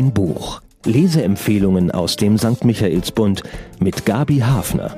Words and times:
Mein 0.00 0.14
Buch. 0.14 0.62
Leseempfehlungen 0.86 1.90
aus 1.90 2.16
dem 2.16 2.38
St. 2.38 2.64
Michaelsbund 2.64 3.42
mit 3.80 4.06
Gabi 4.06 4.38
Hafner. 4.38 4.96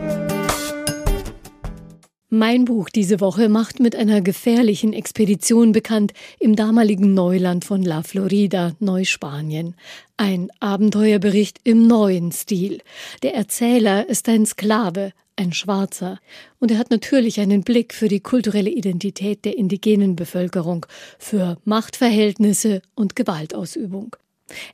Mein 2.30 2.66
Buch 2.66 2.88
diese 2.88 3.18
Woche 3.18 3.48
macht 3.48 3.80
mit 3.80 3.96
einer 3.96 4.20
gefährlichen 4.20 4.92
Expedition 4.92 5.72
bekannt 5.72 6.12
im 6.38 6.54
damaligen 6.54 7.14
Neuland 7.14 7.64
von 7.64 7.82
La 7.82 8.04
Florida, 8.04 8.76
Neuspanien. 8.78 9.74
Ein 10.16 10.50
Abenteuerbericht 10.60 11.58
im 11.64 11.88
neuen 11.88 12.30
Stil. 12.30 12.78
Der 13.24 13.34
Erzähler 13.34 14.08
ist 14.08 14.28
ein 14.28 14.46
Sklave, 14.46 15.10
ein 15.34 15.52
Schwarzer. 15.52 16.20
Und 16.60 16.70
er 16.70 16.78
hat 16.78 16.92
natürlich 16.92 17.40
einen 17.40 17.64
Blick 17.64 17.92
für 17.92 18.06
die 18.06 18.20
kulturelle 18.20 18.70
Identität 18.70 19.44
der 19.44 19.58
indigenen 19.58 20.14
Bevölkerung, 20.14 20.86
für 21.18 21.58
Machtverhältnisse 21.64 22.82
und 22.94 23.16
Gewaltausübung. 23.16 24.14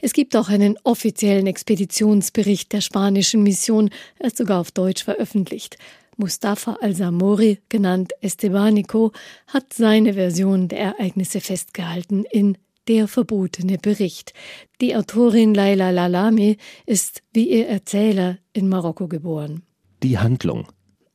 Es 0.00 0.12
gibt 0.12 0.34
auch 0.36 0.48
einen 0.48 0.77
offiziellen 0.84 1.46
Expeditionsbericht 1.46 2.72
der 2.72 2.80
spanischen 2.80 3.42
Mission, 3.42 3.91
er 4.18 4.27
ist 4.27 4.36
sogar 4.36 4.60
auf 4.60 4.70
Deutsch 4.70 5.04
veröffentlicht. 5.04 5.78
Mustafa 6.16 6.78
al-Samori, 6.80 7.60
genannt 7.68 8.12
Estebanico, 8.20 9.12
hat 9.46 9.72
seine 9.72 10.14
Version 10.14 10.66
der 10.66 10.80
Ereignisse 10.80 11.41
festgehalten 11.41 12.24
in 12.24 12.58
Der 12.88 13.06
verbotene 13.06 13.78
Bericht. 13.78 14.32
Die 14.80 14.96
Autorin 14.96 15.54
Laila 15.54 15.91
Lalami 15.91 16.56
ist 16.86 17.22
wie 17.32 17.50
ihr 17.50 17.69
Erzähler 17.69 18.38
in 18.52 18.69
Marokko 18.69 19.06
geboren. 19.06 19.62
Die 20.02 20.19
Handlung. 20.19 20.66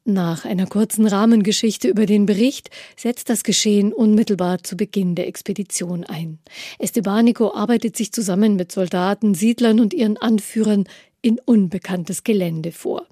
Nach 0.06 0.44
einer 0.44 0.68
kurzen 0.68 1.08
Rahmengeschichte 1.08 1.88
über 1.88 2.06
den 2.06 2.26
Bericht 2.26 2.70
setzt 2.98 3.30
das 3.30 3.46
Geschehen 3.46 3.94
unmittelbar 3.94 4.62
zu 4.62 4.76
Beginn 4.76 5.16
der 5.16 5.28
Expedition 5.28 6.04
ein. 6.04 6.40
Estebanico 6.78 7.54
arbeitet 7.54 7.96
sich 7.96 8.12
zusammen 8.12 8.58
mit 8.58 8.70
Soldaten, 8.70 9.34
Siedlern 9.34 9.80
und 9.80 9.94
ihren 9.94 10.18
Anführern 10.18 10.84
in 11.22 11.40
unbekanntes 11.40 12.26
Gelände 12.26 12.74
vor. 12.74 13.08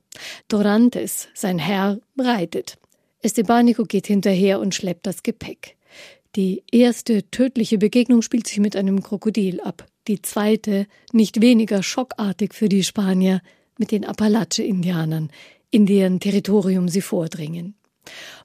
Dorantes, 0.50 1.30
sein 1.34 1.60
Herr, 1.60 2.02
reitet. 2.18 2.78
Estebanico 3.22 3.86
geht 3.86 4.08
hinterher 4.08 4.60
und 4.60 4.76
schleppt 4.76 5.08
das 5.08 5.24
Gepäck. 5.24 5.78
Die 6.36 6.62
erste 6.74 7.30
tödliche 7.32 7.78
Begegnung 7.78 8.22
spielt 8.22 8.48
sich 8.48 8.60
mit 8.60 8.76
einem 8.76 9.02
Krokodil 9.02 9.62
ab. 9.62 9.86
Die 10.10 10.22
zweite, 10.22 10.88
nicht 11.14 11.40
weniger 11.40 11.84
schockartig 11.84 12.54
für 12.54 12.68
die 12.68 12.84
Spanier, 12.84 13.42
mit 13.78 13.92
den 13.92 14.06
Apalache-Indianern, 14.06 15.32
in 15.72 15.86
deren 15.86 16.20
Territorium 16.20 16.88
sie 16.88 17.02
vordringen. 17.02 17.76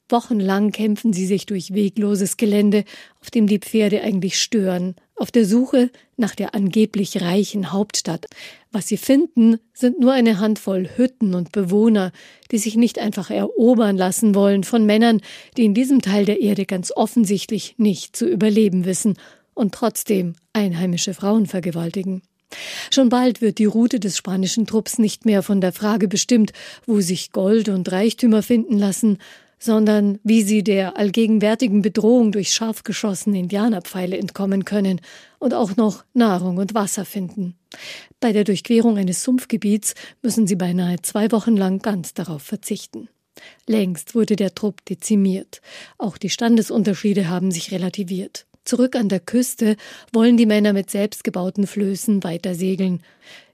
Wochenlang 0.08 0.70
kämpfen 0.70 1.12
sie 1.12 1.26
sich 1.26 1.46
durch 1.46 1.74
wegloses 1.74 2.36
Gelände, 2.36 2.84
auf 3.20 3.30
dem 3.30 3.48
die 3.48 3.58
Pferde 3.58 4.02
eigentlich 4.02 4.40
stören, 4.40 4.94
auf 5.16 5.32
der 5.32 5.44
Suche 5.44 5.90
nach 6.16 6.34
der 6.34 6.54
angeblich 6.54 7.20
reichen 7.20 7.72
Hauptstadt. 7.72 8.26
Was 8.70 8.86
sie 8.86 8.98
finden, 8.98 9.58
sind 9.72 9.98
nur 9.98 10.12
eine 10.12 10.38
Handvoll 10.38 10.88
Hütten 10.96 11.34
und 11.34 11.50
Bewohner, 11.50 12.12
die 12.52 12.58
sich 12.58 12.76
nicht 12.76 12.98
einfach 13.00 13.30
erobern 13.30 13.96
lassen 13.96 14.34
wollen 14.34 14.62
von 14.62 14.86
Männern, 14.86 15.20
die 15.56 15.64
in 15.64 15.74
diesem 15.74 16.02
Teil 16.02 16.24
der 16.24 16.40
Erde 16.40 16.66
ganz 16.66 16.92
offensichtlich 16.94 17.74
nicht 17.78 18.14
zu 18.14 18.28
überleben 18.28 18.84
wissen 18.84 19.14
und 19.54 19.74
trotzdem 19.74 20.34
einheimische 20.52 21.14
Frauen 21.14 21.46
vergewaltigen. 21.46 22.22
Schon 22.90 23.08
bald 23.08 23.40
wird 23.40 23.58
die 23.58 23.64
Route 23.64 24.00
des 24.00 24.16
spanischen 24.16 24.66
Trupps 24.66 24.98
nicht 24.98 25.24
mehr 25.24 25.42
von 25.42 25.60
der 25.60 25.72
Frage 25.72 26.08
bestimmt, 26.08 26.52
wo 26.86 27.00
sich 27.00 27.32
Gold 27.32 27.68
und 27.68 27.90
Reichtümer 27.90 28.42
finden 28.42 28.78
lassen, 28.78 29.18
sondern 29.58 30.18
wie 30.22 30.42
sie 30.42 30.62
der 30.62 30.96
allgegenwärtigen 30.96 31.82
Bedrohung 31.82 32.32
durch 32.32 32.52
scharf 32.52 32.82
geschossene 32.82 33.38
Indianerpfeile 33.38 34.16
entkommen 34.18 34.64
können 34.64 35.00
und 35.38 35.54
auch 35.54 35.76
noch 35.76 36.04
Nahrung 36.12 36.58
und 36.58 36.74
Wasser 36.74 37.04
finden. 37.04 37.56
Bei 38.20 38.32
der 38.32 38.44
Durchquerung 38.44 38.98
eines 38.98 39.22
Sumpfgebiets 39.22 39.94
müssen 40.22 40.46
sie 40.46 40.56
beinahe 40.56 41.00
zwei 41.02 41.32
Wochen 41.32 41.56
lang 41.56 41.80
ganz 41.80 42.14
darauf 42.14 42.42
verzichten. 42.42 43.08
Längst 43.66 44.14
wurde 44.14 44.36
der 44.36 44.54
Trupp 44.54 44.84
dezimiert. 44.86 45.60
Auch 45.98 46.16
die 46.16 46.30
Standesunterschiede 46.30 47.28
haben 47.28 47.50
sich 47.50 47.70
relativiert. 47.70 48.45
Zurück 48.66 48.96
an 48.96 49.08
der 49.08 49.20
Küste 49.20 49.76
wollen 50.12 50.36
die 50.36 50.44
Männer 50.44 50.72
mit 50.72 50.90
selbstgebauten 50.90 51.68
Flößen 51.68 52.24
weiter 52.24 52.56
segeln. 52.56 53.00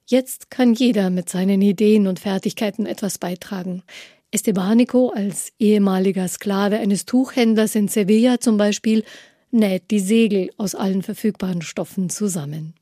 Jetzt 0.07 0.51
kann 0.51 0.73
jeder 0.73 1.11
mit 1.11 1.29
seinen 1.29 1.61
Ideen 1.61 2.07
und 2.07 2.19
Fertigkeiten 2.19 2.87
etwas 2.87 3.19
beitragen. 3.19 3.83
Estebanico 4.31 5.11
als 5.11 5.53
ehemaliger 5.59 6.27
Sklave 6.29 6.79
eines 6.79 7.05
Tuchhändlers 7.05 7.75
in 7.75 7.89
Sevilla 7.89 8.41
zum 8.41 8.57
Beispiel 8.57 9.05
näht 9.51 9.91
die 9.91 10.01
Segel 10.01 10.49
aus 10.57 10.75
allen 10.75 11.03
verfügbaren 11.03 11.61
Stoffen 11.61 12.09
zusammen. 12.09 12.73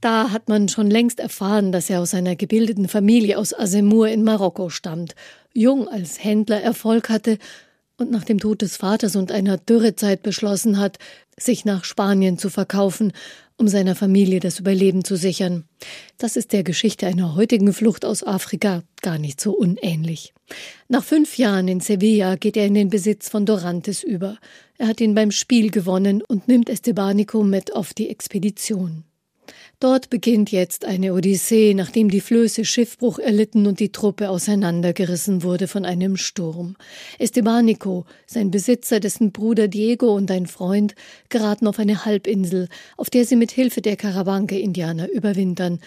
Da 0.00 0.32
hat 0.32 0.48
man 0.48 0.68
schon 0.68 0.90
längst 0.90 1.20
erfahren, 1.20 1.70
dass 1.70 1.88
er 1.90 2.00
aus 2.00 2.12
einer 2.12 2.34
gebildeten 2.34 2.88
Familie 2.88 3.38
aus 3.38 3.54
Asemur 3.54 4.08
in 4.08 4.24
Marokko 4.24 4.68
stammt, 4.68 5.14
jung 5.54 5.86
als 5.86 6.22
Händler 6.22 6.60
Erfolg 6.60 7.08
hatte 7.08 7.38
und 7.98 8.10
nach 8.10 8.24
dem 8.24 8.38
Tod 8.38 8.62
des 8.62 8.76
Vaters 8.76 9.16
und 9.16 9.30
einer 9.30 9.58
Dürrezeit 9.58 10.22
beschlossen 10.22 10.78
hat, 10.78 10.98
sich 11.36 11.64
nach 11.64 11.84
Spanien 11.84 12.38
zu 12.38 12.48
verkaufen, 12.48 13.12
um 13.58 13.68
seiner 13.68 13.96
Familie 13.96 14.40
das 14.40 14.60
Überleben 14.60 15.04
zu 15.04 15.16
sichern. 15.16 15.64
Das 16.16 16.36
ist 16.36 16.52
der 16.52 16.62
Geschichte 16.62 17.06
einer 17.06 17.34
heutigen 17.34 17.72
Flucht 17.72 18.04
aus 18.04 18.24
Afrika 18.24 18.82
gar 19.02 19.18
nicht 19.18 19.40
so 19.40 19.52
unähnlich. 19.52 20.32
Nach 20.88 21.04
fünf 21.04 21.36
Jahren 21.36 21.68
in 21.68 21.80
Sevilla 21.80 22.36
geht 22.36 22.56
er 22.56 22.66
in 22.66 22.74
den 22.74 22.88
Besitz 22.88 23.28
von 23.28 23.44
Dorantes 23.44 24.02
über. 24.02 24.38
Er 24.78 24.86
hat 24.86 25.00
ihn 25.00 25.14
beim 25.14 25.32
Spiel 25.32 25.70
gewonnen 25.70 26.22
und 26.22 26.46
nimmt 26.46 26.70
Estebanico 26.70 27.42
mit 27.42 27.74
auf 27.74 27.92
die 27.94 28.08
Expedition. 28.08 29.04
Dort 29.80 30.10
beginnt 30.10 30.50
jetzt 30.50 30.84
eine 30.84 31.14
Odyssee, 31.14 31.72
nachdem 31.72 32.10
die 32.10 32.20
Flöße 32.20 32.64
Schiffbruch 32.64 33.20
erlitten 33.20 33.64
und 33.68 33.78
die 33.78 33.92
Truppe 33.92 34.28
auseinandergerissen 34.28 35.44
wurde 35.44 35.68
von 35.68 35.84
einem 35.84 36.16
Sturm. 36.16 36.74
Estebanico, 37.20 38.04
sein 38.26 38.50
Besitzer, 38.50 38.98
dessen 38.98 39.30
Bruder 39.30 39.68
Diego 39.68 40.12
und 40.16 40.32
ein 40.32 40.46
Freund 40.46 40.96
geraten 41.28 41.68
auf 41.68 41.78
eine 41.78 42.04
Halbinsel, 42.04 42.68
auf 42.96 43.08
der 43.08 43.24
sie 43.24 43.36
mit 43.36 43.52
Hilfe 43.52 43.80
der 43.80 43.94
Karawanke-Indianer 43.96 45.08
überwintern 45.12 45.78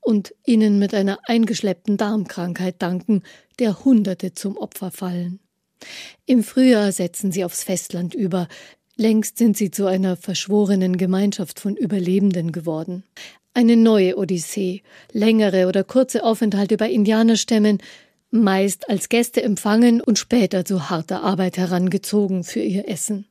und 0.00 0.32
ihnen 0.46 0.78
mit 0.78 0.94
einer 0.94 1.18
eingeschleppten 1.26 1.96
Darmkrankheit 1.96 2.76
danken, 2.78 3.24
der 3.58 3.84
Hunderte 3.84 4.32
zum 4.32 4.56
Opfer 4.56 4.92
fallen. 4.92 5.40
Im 6.24 6.44
Frühjahr 6.44 6.92
setzen 6.92 7.32
sie 7.32 7.44
aufs 7.44 7.64
Festland 7.64 8.14
über, 8.14 8.46
Längst 9.00 9.38
sind 9.38 9.56
sie 9.56 9.70
zu 9.70 9.86
einer 9.86 10.14
verschworenen 10.14 10.98
Gemeinschaft 10.98 11.58
von 11.58 11.74
Überlebenden 11.74 12.52
geworden. 12.52 13.02
Eine 13.52 13.76
neue 13.76 14.16
Odyssee, 14.16 14.82
längere 15.12 15.66
oder 15.66 15.82
kurze 15.82 16.22
Aufenthalte 16.22 16.76
bei 16.76 16.88
Indianerstämmen, 16.88 17.78
meist 18.30 18.88
als 18.88 19.08
Gäste 19.08 19.42
empfangen 19.42 20.00
und 20.00 20.18
später 20.20 20.64
zu 20.64 20.88
harter 20.88 21.24
Arbeit 21.24 21.56
herangezogen 21.56 22.44
für 22.44 22.60
ihr 22.60 22.88
Essen. 22.88 23.26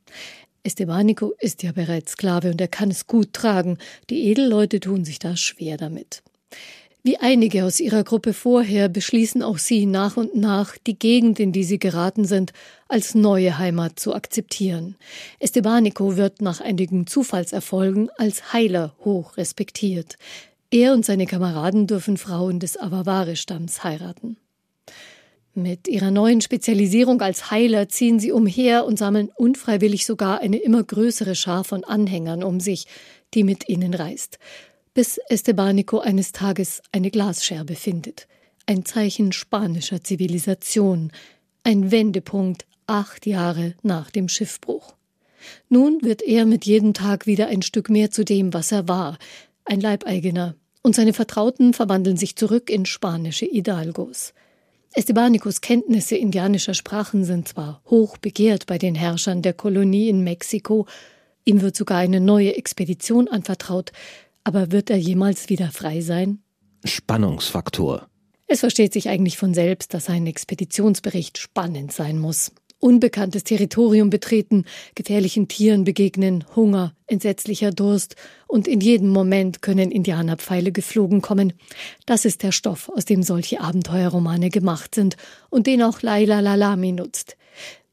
Estebanico 0.63 1.33
ist 1.39 1.63
ja 1.63 1.71
bereits 1.71 2.11
Sklave 2.11 2.51
und 2.51 2.59
er 2.59 2.67
kann 2.67 2.91
es 2.91 3.07
gut 3.07 3.31
tragen. 3.31 3.77
Die 4.09 4.25
Edelleute 4.25 4.81
tun 4.81 5.05
sich 5.05 5.19
da 5.19 5.37
schwer 5.37 5.77
damit. 5.77 6.21
Wie 7.09 7.17
einige 7.17 7.65
aus 7.65 7.79
ihrer 7.79 8.03
Gruppe 8.03 8.33
vorher 8.33 8.87
beschließen 8.87 9.41
auch 9.41 9.57
sie 9.57 9.87
nach 9.87 10.15
und 10.15 10.35
nach, 10.35 10.77
die 10.77 10.99
Gegend, 10.99 11.39
in 11.39 11.51
die 11.51 11.63
sie 11.63 11.79
geraten 11.79 12.23
sind, 12.23 12.53
als 12.87 13.15
neue 13.15 13.57
Heimat 13.57 13.99
zu 13.99 14.13
akzeptieren. 14.13 14.95
Estebanico 15.39 16.17
wird 16.17 16.39
nach 16.39 16.61
einigen 16.61 17.07
Zufallserfolgen 17.07 18.11
als 18.19 18.53
Heiler 18.53 18.93
hoch 19.03 19.37
respektiert. 19.37 20.17
Er 20.69 20.93
und 20.93 21.03
seine 21.03 21.25
Kameraden 21.25 21.87
dürfen 21.87 22.15
Frauen 22.15 22.59
des 22.59 22.79
Avavare-Stamms 22.79 23.83
heiraten. 23.83 24.37
Mit 25.55 25.87
ihrer 25.87 26.11
neuen 26.11 26.41
Spezialisierung 26.41 27.23
als 27.23 27.49
Heiler 27.49 27.89
ziehen 27.89 28.19
sie 28.19 28.31
umher 28.31 28.85
und 28.85 28.99
sammeln 28.99 29.31
unfreiwillig 29.35 30.05
sogar 30.05 30.41
eine 30.41 30.57
immer 30.57 30.83
größere 30.83 31.33
Schar 31.33 31.63
von 31.63 31.83
Anhängern 31.83 32.43
um 32.43 32.59
sich, 32.59 32.85
die 33.33 33.43
mit 33.43 33.67
ihnen 33.67 33.95
reist 33.95 34.37
bis 34.99 35.17
Estebanico 35.29 35.99
eines 35.99 36.33
Tages 36.33 36.81
eine 36.91 37.09
Glasscherbe 37.09 37.75
findet. 37.75 38.27
Ein 38.65 38.83
Zeichen 38.83 39.31
spanischer 39.31 40.03
Zivilisation, 40.03 41.13
ein 41.63 41.89
Wendepunkt 41.89 42.65
acht 42.85 43.25
Jahre 43.25 43.75
nach 43.81 44.11
dem 44.11 44.27
Schiffbruch. 44.27 44.95
Nun 45.69 45.99
wird 46.01 46.21
er 46.21 46.43
mit 46.43 46.65
jedem 46.65 46.93
Tag 46.93 47.27
wieder 47.27 47.47
ein 47.47 47.61
Stück 47.61 47.89
mehr 47.89 48.11
zu 48.11 48.25
dem, 48.25 48.53
was 48.53 48.73
er 48.73 48.89
war, 48.89 49.17
ein 49.63 49.79
Leibeigener, 49.79 50.55
und 50.81 50.95
seine 50.95 51.13
Vertrauten 51.13 51.73
verwandeln 51.73 52.17
sich 52.17 52.35
zurück 52.35 52.69
in 52.69 52.85
spanische 52.85 53.45
Hidalgos. 53.45 54.33
Estebanicos 54.95 55.61
Kenntnisse 55.61 56.17
indianischer 56.17 56.73
Sprachen 56.73 57.23
sind 57.23 57.47
zwar 57.47 57.81
hoch 57.89 58.17
begehrt 58.17 58.65
bei 58.65 58.77
den 58.77 58.95
Herrschern 58.95 59.43
der 59.43 59.53
Kolonie 59.53 60.09
in 60.09 60.25
Mexiko, 60.25 60.87
ihm 61.45 61.61
wird 61.61 61.77
sogar 61.77 61.99
eine 61.99 62.19
neue 62.19 62.57
Expedition 62.57 63.29
anvertraut, 63.29 63.93
aber 64.49 64.71
wird 64.71 64.89
er 64.89 64.97
jemals 64.97 65.47
wieder 65.49 65.69
frei 65.69 66.01
sein? 66.01 66.39
Spannungsfaktor. 66.83 68.07
Es 68.47 68.61
versteht 68.61 68.93
sich 68.93 69.07
eigentlich 69.07 69.37
von 69.37 69.53
selbst, 69.53 69.93
dass 69.93 70.09
ein 70.09 70.25
Expeditionsbericht 70.25 71.37
spannend 71.37 71.91
sein 71.91 72.17
muss. 72.17 72.51
unbekanntes 72.79 73.43
Territorium 73.43 74.09
betreten, 74.09 74.65
gefährlichen 74.95 75.49
Tieren 75.49 75.83
begegnen, 75.83 76.45
Hunger, 76.55 76.95
entsetzlicher 77.05 77.69
Durst 77.71 78.15
und 78.47 78.67
in 78.67 78.81
jedem 78.81 79.09
Moment 79.09 79.61
können 79.61 79.91
Indianerpfeile 79.91 80.71
geflogen 80.71 81.21
kommen. 81.21 81.53
Das 82.07 82.25
ist 82.25 82.41
der 82.41 82.53
Stoff, 82.53 82.89
aus 82.89 83.05
dem 83.05 83.21
solche 83.21 83.61
Abenteuerromane 83.61 84.49
gemacht 84.49 84.95
sind 84.95 85.15
und 85.51 85.67
den 85.67 85.83
auch 85.83 86.01
Laila 86.01 86.39
Lalami 86.39 86.93
nutzt. 86.93 87.35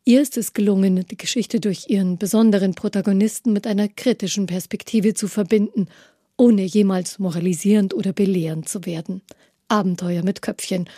Ihr 0.08 0.22
ist 0.22 0.36
es 0.36 0.52
gelungen, 0.52 1.04
die 1.10 1.16
Geschichte 1.16 1.58
durch 1.58 1.86
ihren 1.88 2.16
besonderen 2.16 2.76
Protagonisten 2.76 3.52
mit 3.52 3.66
einer 3.66 3.88
kritischen 3.88 4.46
Perspektive 4.46 5.14
zu 5.14 5.26
verbinden, 5.26 5.88
ohne 6.36 6.62
jemals 6.62 7.18
moralisierend 7.18 7.94
oder 7.94 8.12
belehrend 8.12 8.68
zu 8.68 8.84
werden. 8.84 9.22
Abenteuer 9.68 10.22
mit 10.22 10.42
Köpfchen. 10.42 10.88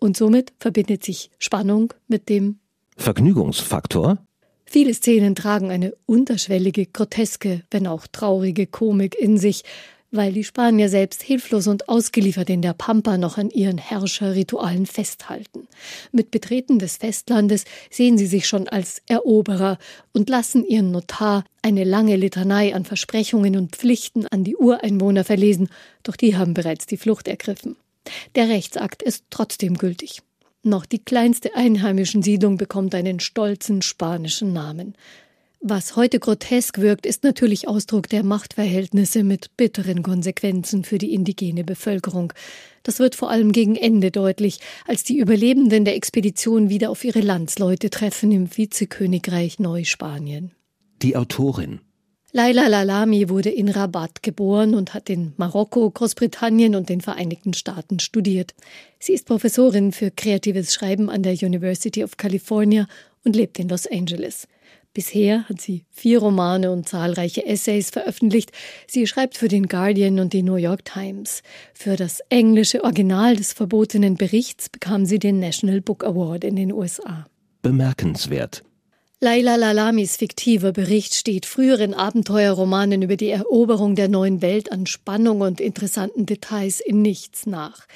Und 0.00 0.16
somit 0.16 0.52
verbindet 0.58 1.04
sich 1.04 1.30
Spannung 1.38 1.92
mit 2.06 2.28
dem 2.28 2.58
Vergnügungsfaktor? 2.96 4.18
Viele 4.64 4.92
Szenen 4.92 5.34
tragen 5.34 5.70
eine 5.70 5.94
unterschwellige, 6.04 6.86
groteske, 6.86 7.62
wenn 7.70 7.86
auch 7.86 8.06
traurige 8.06 8.66
Komik 8.66 9.14
in 9.14 9.38
sich, 9.38 9.64
weil 10.10 10.32
die 10.32 10.44
Spanier 10.44 10.88
selbst 10.88 11.22
hilflos 11.22 11.66
und 11.66 11.88
ausgeliefert 11.88 12.48
in 12.50 12.62
der 12.62 12.72
Pampa 12.72 13.18
noch 13.18 13.38
an 13.38 13.50
ihren 13.50 13.78
Herrscherritualen 13.78 14.86
festhalten. 14.86 15.68
Mit 16.12 16.30
Betreten 16.30 16.78
des 16.78 16.96
Festlandes 16.96 17.64
sehen 17.90 18.16
sie 18.16 18.26
sich 18.26 18.46
schon 18.46 18.68
als 18.68 19.02
Eroberer 19.06 19.78
und 20.12 20.30
lassen 20.30 20.64
ihren 20.64 20.90
Notar 20.90 21.44
eine 21.62 21.84
lange 21.84 22.16
Litanei 22.16 22.74
an 22.74 22.84
Versprechungen 22.84 23.56
und 23.56 23.76
Pflichten 23.76 24.26
an 24.26 24.44
die 24.44 24.56
Ureinwohner 24.56 25.24
verlesen, 25.24 25.68
doch 26.02 26.16
die 26.16 26.36
haben 26.36 26.54
bereits 26.54 26.86
die 26.86 26.96
Flucht 26.96 27.28
ergriffen. 27.28 27.76
Der 28.34 28.48
Rechtsakt 28.48 29.02
ist 29.02 29.24
trotzdem 29.30 29.76
gültig. 29.76 30.22
Noch 30.62 30.86
die 30.86 30.98
kleinste 30.98 31.54
einheimischen 31.54 32.22
Siedlung 32.22 32.56
bekommt 32.56 32.94
einen 32.94 33.20
stolzen 33.20 33.82
spanischen 33.82 34.52
Namen. 34.52 34.94
Was 35.60 35.96
heute 35.96 36.20
grotesk 36.20 36.78
wirkt, 36.78 37.04
ist 37.04 37.24
natürlich 37.24 37.66
Ausdruck 37.66 38.08
der 38.08 38.22
Machtverhältnisse 38.22 39.24
mit 39.24 39.56
bitteren 39.56 40.04
Konsequenzen 40.04 40.84
für 40.84 40.98
die 40.98 41.12
indigene 41.12 41.64
Bevölkerung. 41.64 42.32
Das 42.84 43.00
wird 43.00 43.16
vor 43.16 43.28
allem 43.28 43.50
gegen 43.50 43.74
Ende 43.74 44.12
deutlich, 44.12 44.60
als 44.86 45.02
die 45.02 45.18
Überlebenden 45.18 45.84
der 45.84 45.96
Expedition 45.96 46.70
wieder 46.70 46.90
auf 46.90 47.02
ihre 47.02 47.20
Landsleute 47.20 47.90
treffen 47.90 48.30
im 48.30 48.56
Vizekönigreich 48.56 49.58
Neuspanien. 49.58 50.52
Die 51.02 51.16
Autorin 51.16 51.80
Laila 52.30 52.68
Lalami 52.68 53.28
wurde 53.28 53.48
in 53.50 53.68
Rabat 53.68 54.22
geboren 54.22 54.74
und 54.74 54.94
hat 54.94 55.10
in 55.10 55.32
Marokko, 55.38 55.90
Großbritannien 55.90 56.76
und 56.76 56.88
den 56.88 57.00
Vereinigten 57.00 57.54
Staaten 57.54 57.98
studiert. 58.00 58.54
Sie 59.00 59.12
ist 59.12 59.26
Professorin 59.26 59.92
für 59.92 60.10
kreatives 60.10 60.72
Schreiben 60.72 61.10
an 61.10 61.22
der 61.22 61.32
University 61.32 62.04
of 62.04 62.16
California 62.16 62.86
und 63.24 63.34
lebt 63.34 63.58
in 63.58 63.68
Los 63.68 63.86
Angeles. 63.86 64.46
Bisher 64.98 65.48
hat 65.48 65.60
sie 65.60 65.84
vier 65.92 66.18
Romane 66.18 66.72
und 66.72 66.88
zahlreiche 66.88 67.46
Essays 67.46 67.90
veröffentlicht. 67.90 68.50
Sie 68.88 69.06
schreibt 69.06 69.36
für 69.36 69.46
den 69.46 69.68
Guardian 69.68 70.18
und 70.18 70.32
die 70.32 70.42
New 70.42 70.56
York 70.56 70.84
Times. 70.84 71.44
Für 71.72 71.94
das 71.94 72.18
englische 72.30 72.82
Original 72.82 73.36
des 73.36 73.52
verbotenen 73.52 74.16
Berichts 74.16 74.68
bekam 74.68 75.06
sie 75.06 75.20
den 75.20 75.38
National 75.38 75.80
Book 75.80 76.02
Award 76.02 76.42
in 76.42 76.56
den 76.56 76.72
USA. 76.72 77.28
Bemerkenswert. 77.62 78.64
Laila 79.20 79.54
Lalamis 79.54 80.16
fiktiver 80.16 80.72
Bericht 80.72 81.14
steht 81.14 81.46
früheren 81.46 81.94
Abenteuerromanen 81.94 83.00
über 83.00 83.14
die 83.14 83.30
Eroberung 83.30 83.94
der 83.94 84.08
neuen 84.08 84.42
Welt 84.42 84.72
an 84.72 84.86
Spannung 84.86 85.42
und 85.42 85.60
interessanten 85.60 86.26
Details 86.26 86.80
in 86.80 87.02
nichts 87.02 87.46
nach. 87.46 87.86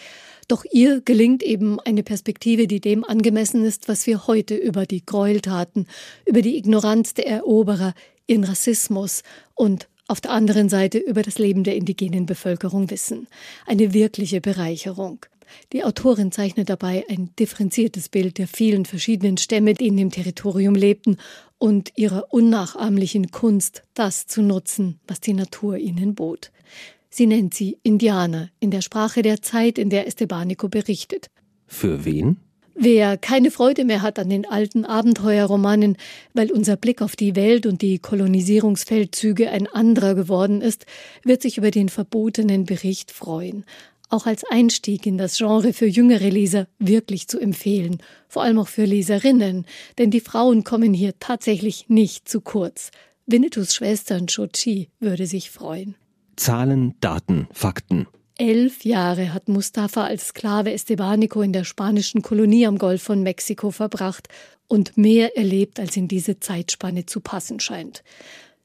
Doch 0.53 0.67
ihr 0.71 1.01
gelingt 1.01 1.43
eben 1.43 1.81
eine 1.81 2.03
Perspektive, 2.03 2.67
die 2.67 2.79
dem 2.79 3.07
angemessen 3.07 3.65
ist, 3.65 3.89
was 3.89 4.07
wir 4.07 4.27
heute 4.27 4.55
über 4.55 4.85
die 4.85 5.03
Gräueltaten, 5.03 5.87
über 6.27 6.43
die 6.43 6.59
Ignoranz 6.59 7.15
der 7.15 7.27
Eroberer, 7.27 7.95
ihren 8.27 8.45
Rassismus 8.45 9.23
und 9.55 9.89
auf 10.09 10.21
der 10.21 10.33
anderen 10.33 10.69
Seite 10.69 10.99
über 10.99 11.23
das 11.23 11.39
Leben 11.39 11.65
der 11.65 11.77
indigenen 11.77 12.27
Bevölkerung 12.27 12.91
wissen. 12.91 13.29
Eine 13.65 13.95
wirkliche 13.95 14.43
Bereicherung. 14.43 15.25
Die 15.73 15.85
Autorin 15.85 16.33
zeichnet 16.33 16.69
dabei 16.69 17.07
ein 17.09 17.31
differenziertes 17.39 18.11
Bild 18.11 18.37
der 18.37 18.47
vielen 18.47 18.85
verschiedenen 18.85 19.39
Stämme, 19.39 19.73
die 19.73 19.87
in 19.87 19.97
dem 19.97 20.11
Territorium 20.11 20.75
lebten, 20.75 21.17
und 21.57 21.93
ihrer 21.97 22.27
unnachahmlichen 22.31 23.31
Kunst, 23.31 23.85
das 23.95 24.27
zu 24.27 24.43
nutzen, 24.43 25.01
was 25.07 25.19
die 25.21 25.33
Natur 25.33 25.79
ihnen 25.79 26.15
bot. 26.15 26.51
Sie 27.15 27.27
nennt 27.27 27.53
sie 27.53 27.79
Indianer 27.83 28.49
in 28.59 28.71
der 28.71 28.81
Sprache 28.81 29.21
der 29.21 29.43
Zeit, 29.43 29.77
in 29.77 29.91
der 29.91 30.07
Estebanico 30.07 30.71
berichtet. 30.71 31.27
Für 31.67 32.07
wen? 32.07 32.39
Wer 32.75 33.19
keine 33.19 33.51
Freude 33.51 33.85
mehr 33.85 34.01
hat 34.01 34.19
an 34.19 34.31
den 34.31 34.47
alten 34.47 34.87
Abenteuerromanen, 34.87 35.99
weil 36.33 36.51
unser 36.51 36.77
Blick 36.77 37.03
auf 37.03 37.15
die 37.15 37.37
Welt 37.37 37.67
und 37.67 37.83
die 37.83 37.99
Kolonisierungsfeldzüge 37.99 39.51
ein 39.51 39.67
anderer 39.67 40.15
geworden 40.15 40.63
ist, 40.63 40.87
wird 41.23 41.43
sich 41.43 41.59
über 41.59 41.71
den 41.71 41.91
verbotenen 41.91 42.65
Bericht 42.65 43.11
freuen 43.11 43.65
auch 44.13 44.27
als 44.27 44.45
Einstieg 44.45 45.07
in 45.07 45.17
das 45.17 45.39
Genre 45.39 45.73
für 45.73 45.87
jüngere 45.87 46.29
Leser 46.29 46.69
wirklich 46.79 47.29
zu 47.29 47.41
empfehlen, 47.41 47.97
vor 48.29 48.43
allem 48.43 48.59
auch 48.59 48.69
für 48.69 48.85
Leserinnen, 48.85 49.65
denn 49.97 50.11
die 50.11 50.21
Frauen 50.21 50.65
kommen 50.65 50.93
hier 50.93 51.19
tatsächlich 51.19 51.89
nicht 51.89 52.29
zu 52.29 52.43
kurz. 52.43 52.91
Winnetous 53.27 53.75
Schwester 53.75 54.21
Chochi 54.27 54.91
würde 55.01 55.27
sich 55.27 55.51
freuen. 55.51 55.95
Zahlen, 56.37 56.95
Daten, 57.01 57.49
Fakten. 57.53 58.07
Elf 58.39 58.85
Jahre 58.85 59.35
hat 59.35 59.49
Mustafa 59.49 60.05
als 60.05 60.29
Sklave 60.29 60.73
Estebanico 60.73 61.43
in 61.43 61.53
der 61.53 61.65
spanischen 61.65 62.23
Kolonie 62.23 62.67
am 62.67 62.79
Golf 62.79 63.03
von 63.03 63.23
Mexiko 63.23 63.71
verbracht 63.71 64.29
und 64.69 64.97
mehr 64.97 65.37
erlebt, 65.37 65.79
als 65.79 65.97
in 65.97 66.09
diese 66.09 66.41
Zeitspanne 66.41 67.07
zu 67.07 67.21
passen 67.21 67.61
scheint. 67.61 68.03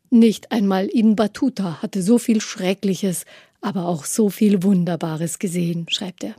Nicht 0.10 0.52
einmal 0.52 0.90
Ibn 0.92 1.16
Battuta 1.16 1.82
hatte 1.82 2.02
so 2.02 2.18
viel 2.18 2.40
Schreckliches, 2.40 3.26
aber 3.62 3.88
auch 3.88 4.06
so 4.06 4.30
viel 4.30 4.64
Wunderbares 4.64 5.38
gesehen, 5.38 5.86
schreibt 5.90 6.24
er. 6.24 6.36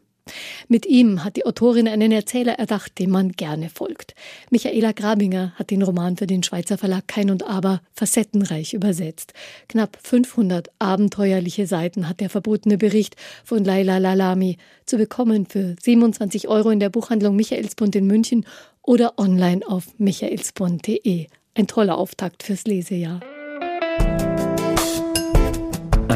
Mit 0.69 0.87
ihm 0.87 1.25
hat 1.25 1.37
die 1.37 1.47
Autorin 1.47 1.89
einen 1.89 2.13
Erzähler 2.13 2.55
erdacht, 2.55 2.99
dem 2.99 3.11
man 3.11 3.33
gerne 3.33 3.71
folgt. 3.71 4.15
Michaela 4.51 4.93
Grabinger 4.93 5.53
hat 5.57 5.71
den 5.71 5.83
Roman 5.83 6.17
für 6.17 6.27
den 6.27 6.43
Schweizer 6.43 6.79
Verlag 6.79 7.09
Kein 7.09 7.31
und 7.31 7.43
Aber 7.43 7.81
facettenreich 7.93 8.75
übersetzt. 8.75 9.33
Knapp 9.69 9.99
500 10.03 10.69
abenteuerliche 10.79 11.67
Seiten 11.67 12.09
hat 12.09 12.21
der 12.21 12.31
verbotene 12.31 12.79
Bericht 12.79 13.17
von 13.45 13.65
Laila 13.65 13.99
Lalami 13.99 14.57
zu 14.87 14.97
bekommen 14.97 15.47
für 15.47 15.77
27 15.83 16.49
Euro 16.49 16.71
in 16.71 16.81
der 16.81 16.91
Buchhandlung 16.91 17.37
Michaelsbund 17.37 17.97
in 17.97 18.07
München 18.07 18.47
oder 18.83 19.19
online 19.19 19.67
auf 19.67 19.87
michaelsbund.de. 19.99 21.27
Ein 21.55 21.67
toller 21.67 21.99
Auftakt 21.99 22.43
fürs 22.43 22.65
Lesejahr. 22.65 23.21